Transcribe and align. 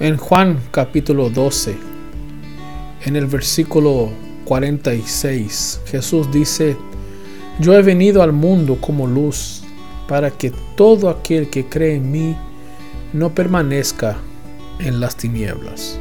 En 0.00 0.16
Juan 0.16 0.58
capítulo 0.70 1.28
12, 1.28 1.76
en 3.04 3.16
el 3.16 3.26
versículo 3.26 4.08
46, 4.46 5.82
Jesús 5.84 6.32
dice, 6.32 6.74
Yo 7.58 7.74
he 7.74 7.82
venido 7.82 8.22
al 8.22 8.32
mundo 8.32 8.78
como 8.80 9.06
luz, 9.06 9.62
para 10.08 10.30
que 10.30 10.54
todo 10.74 11.10
aquel 11.10 11.50
que 11.50 11.66
cree 11.66 11.96
en 11.96 12.10
mí 12.10 12.34
no 13.12 13.34
permanezca 13.34 14.16
en 14.78 15.00
las 15.00 15.16
tinieblas. 15.16 16.00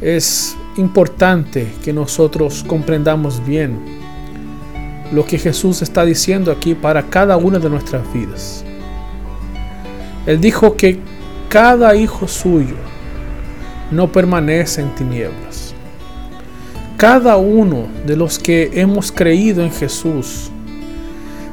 Es 0.00 0.56
importante 0.76 1.66
que 1.82 1.92
nosotros 1.92 2.64
comprendamos 2.68 3.44
bien 3.44 3.80
lo 5.12 5.24
que 5.24 5.38
Jesús 5.38 5.82
está 5.82 6.04
diciendo 6.04 6.52
aquí 6.52 6.76
para 6.76 7.02
cada 7.02 7.36
una 7.36 7.58
de 7.58 7.68
nuestras 7.68 8.12
vidas. 8.12 8.64
Él 10.24 10.40
dijo 10.40 10.76
que 10.76 11.00
cada 11.52 11.94
hijo 11.94 12.26
suyo 12.26 12.76
no 13.90 14.10
permanece 14.10 14.80
en 14.80 14.94
tinieblas. 14.94 15.74
Cada 16.96 17.36
uno 17.36 17.88
de 18.06 18.16
los 18.16 18.38
que 18.38 18.70
hemos 18.72 19.12
creído 19.12 19.62
en 19.62 19.70
Jesús 19.70 20.50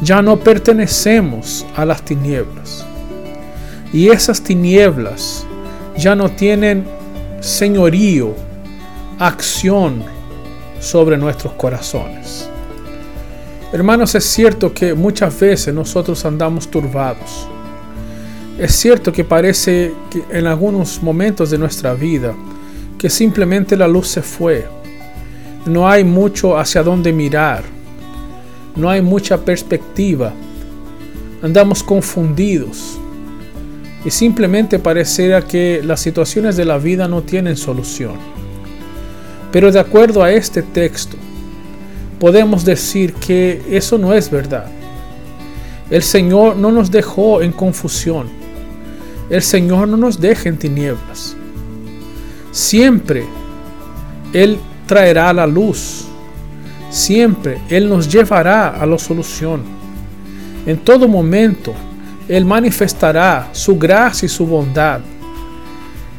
ya 0.00 0.22
no 0.22 0.38
pertenecemos 0.38 1.66
a 1.76 1.84
las 1.84 2.00
tinieblas. 2.00 2.86
Y 3.92 4.08
esas 4.08 4.40
tinieblas 4.40 5.44
ya 5.98 6.16
no 6.16 6.30
tienen 6.30 6.86
señorío, 7.40 8.34
acción 9.18 10.04
sobre 10.80 11.18
nuestros 11.18 11.52
corazones. 11.52 12.48
Hermanos, 13.74 14.14
es 14.14 14.24
cierto 14.24 14.72
que 14.72 14.94
muchas 14.94 15.38
veces 15.38 15.74
nosotros 15.74 16.24
andamos 16.24 16.70
turbados 16.70 17.46
es 18.58 18.74
cierto 18.74 19.12
que 19.12 19.24
parece 19.24 19.94
que 20.10 20.22
en 20.30 20.46
algunos 20.46 21.02
momentos 21.02 21.50
de 21.50 21.58
nuestra 21.58 21.94
vida 21.94 22.34
que 22.98 23.08
simplemente 23.08 23.76
la 23.76 23.88
luz 23.88 24.08
se 24.08 24.22
fue. 24.22 24.66
No 25.66 25.88
hay 25.88 26.04
mucho 26.04 26.58
hacia 26.58 26.82
dónde 26.82 27.12
mirar. 27.12 27.64
No 28.76 28.90
hay 28.90 29.00
mucha 29.00 29.38
perspectiva. 29.38 30.32
Andamos 31.42 31.82
confundidos. 31.82 32.98
Y 34.04 34.10
simplemente 34.10 34.78
pareciera 34.78 35.42
que 35.42 35.80
las 35.82 36.00
situaciones 36.00 36.56
de 36.56 36.64
la 36.64 36.78
vida 36.78 37.08
no 37.08 37.22
tienen 37.22 37.56
solución. 37.56 38.14
Pero 39.50 39.72
de 39.72 39.80
acuerdo 39.80 40.22
a 40.22 40.30
este 40.30 40.62
texto, 40.62 41.16
podemos 42.20 42.64
decir 42.64 43.14
que 43.14 43.62
eso 43.70 43.98
no 43.98 44.12
es 44.12 44.30
verdad. 44.30 44.66
El 45.90 46.02
Señor 46.02 46.56
no 46.56 46.70
nos 46.70 46.90
dejó 46.90 47.42
en 47.42 47.52
confusión 47.52 48.41
el 49.32 49.40
Señor 49.40 49.88
no 49.88 49.96
nos 49.96 50.20
deja 50.20 50.50
en 50.50 50.58
tinieblas. 50.58 51.34
Siempre 52.50 53.24
Él 54.34 54.58
traerá 54.86 55.32
la 55.32 55.46
luz. 55.46 56.04
Siempre 56.90 57.58
Él 57.70 57.88
nos 57.88 58.12
llevará 58.12 58.68
a 58.68 58.84
la 58.84 58.98
solución. 58.98 59.62
En 60.66 60.76
todo 60.76 61.08
momento 61.08 61.72
Él 62.28 62.44
manifestará 62.44 63.48
su 63.52 63.78
gracia 63.78 64.26
y 64.26 64.28
su 64.28 64.46
bondad. 64.46 65.00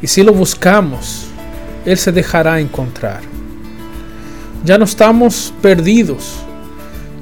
Y 0.00 0.06
si 0.06 0.22
lo 0.22 0.32
buscamos, 0.32 1.26
Él 1.84 1.98
se 1.98 2.12
dejará 2.12 2.60
encontrar. 2.60 3.22
Ya 4.64 4.78
no 4.78 4.84
estamos 4.84 5.52
perdidos. 5.60 6.36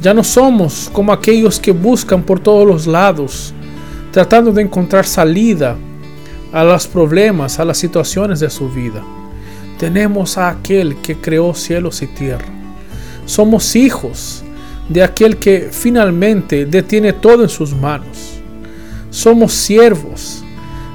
Ya 0.03 0.13
no 0.13 0.23
somos 0.23 0.91
como 0.93 1.15
aquellos 1.15 1.59
que 1.59 1.73
buscan 1.73 2.23
por 2.23 2.41
todos 2.41 2.67
los 2.67 2.87
lados 2.87 3.55
tratando 4.13 4.53
de 4.53 4.63
encontrar 4.63 5.05
salida 5.05 5.77
a 6.53 6.65
los 6.65 6.87
problemas, 6.87 7.59
a 7.59 7.65
las 7.65 7.79
situaciones 7.79 8.41
de 8.41 8.51
su 8.51 8.69
vida. 8.71 9.03
Tenemos 9.79 10.39
a 10.39 10.49
aquel 10.49 10.97
que 10.97 11.17
creó 11.17 11.55
cielos 11.55 12.03
y 12.03 12.07
tierra. 12.07 12.47
Somos 13.27 13.77
hijos 13.77 14.43
de 14.89 15.03
aquel 15.03 15.37
que 15.37 15.69
finalmente 15.71 16.65
detiene 16.67 17.13
todo 17.13 17.43
en 17.43 17.49
sus 17.49 17.75
manos. 17.75 18.41
Somos 19.11 19.53
siervos 19.53 20.43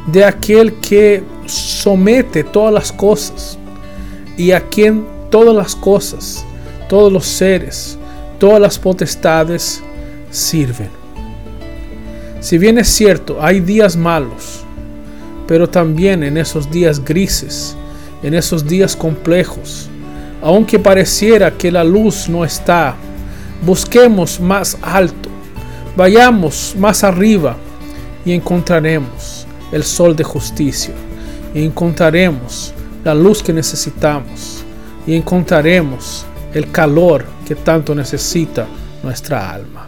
de 0.07 0.25
aquel 0.25 0.74
que 0.75 1.24
somete 1.45 2.44
todas 2.44 2.74
las 2.74 2.91
cosas 2.91 3.57
y 4.38 4.51
a 4.51 4.62
quien 4.62 5.06
todas 5.30 5.56
las 5.56 5.75
cosas, 5.75 6.44
todos 6.90 7.12
los 7.12 7.25
seres, 7.25 7.97
todas 8.40 8.59
las 8.59 8.78
potestades 8.78 9.81
sirven. 10.31 11.03
Si 12.44 12.58
bien 12.58 12.78
es 12.78 12.90
cierto, 12.90 13.38
hay 13.42 13.62
días 13.62 13.96
malos, 13.96 14.66
pero 15.48 15.70
también 15.70 16.24
en 16.24 16.36
esos 16.36 16.70
días 16.70 17.02
grises, 17.02 17.74
en 18.22 18.34
esos 18.34 18.68
días 18.68 18.98
complejos, 18.98 19.88
aunque 20.42 20.78
pareciera 20.78 21.52
que 21.52 21.72
la 21.72 21.86
luz 21.86 22.28
no 22.28 22.44
está, 22.44 22.96
busquemos 23.66 24.42
más 24.42 24.78
alto, 24.81 25.30
vayamos 25.96 26.76
más 26.78 27.06
arriba 27.06 27.56
y 28.26 28.34
encontraremos 28.34 29.48
el 29.72 29.86
sol 29.86 30.14
de 30.14 30.25
justicia, 30.25 30.94
y 31.56 31.64
encontraremos 31.64 32.74
la 33.06 33.16
luz 33.16 33.42
que 33.42 33.54
necesitamos, 33.54 34.66
y 35.08 35.16
encontraremos 35.16 36.25
el 36.54 36.70
calor 36.72 37.24
que 37.48 37.56
tanto 37.56 37.96
necesita 37.96 38.68
nuestra 39.02 39.50
alma. 39.50 39.88